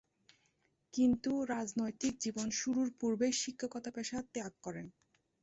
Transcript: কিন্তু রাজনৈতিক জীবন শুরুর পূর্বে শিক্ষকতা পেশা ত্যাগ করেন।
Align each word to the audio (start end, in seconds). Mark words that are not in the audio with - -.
কিন্তু 0.93 1.31
রাজনৈতিক 1.51 2.13
জীবন 2.21 2.47
শুরুর 2.59 2.87
পূর্বে 2.99 3.27
শিক্ষকতা 3.41 3.89
পেশা 3.95 4.19
ত্যাগ 4.33 4.53
করেন। 4.63 4.85